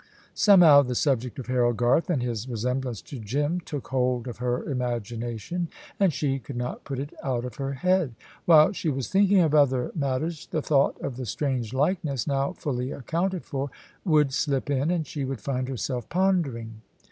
Somehow 0.33 0.81
the 0.81 0.95
subject 0.95 1.37
of 1.37 1.45
Harold 1.45 1.77
Garth 1.77 2.09
and 2.09 2.23
his 2.23 2.49
resemblance 2.49 3.03
to 3.03 3.19
Jim 3.19 3.59
took 3.59 3.89
hold 3.89 4.27
of 4.27 4.37
her 4.37 4.63
imagination, 4.63 5.67
and 5.99 6.11
she 6.11 6.39
could 6.39 6.55
not 6.57 6.83
put 6.83 6.97
it 6.97 7.13
out 7.23 7.45
of 7.45 7.57
her 7.57 7.73
head. 7.73 8.15
While 8.45 8.71
she 8.71 8.89
was 8.89 9.09
thinking 9.09 9.41
of 9.41 9.53
other 9.53 9.91
matters, 9.93 10.47
the 10.47 10.63
thought 10.63 10.99
of 11.01 11.17
the 11.17 11.27
strange 11.27 11.71
likeness 11.71 12.25
now 12.25 12.53
fully 12.53 12.91
accounted 12.91 13.45
for 13.45 13.69
would 14.03 14.33
slip 14.33 14.71
in, 14.71 14.89
and 14.89 15.05
she 15.05 15.23
would 15.23 15.39
find 15.39 15.69
herself 15.69 16.09
pondering. 16.09 16.81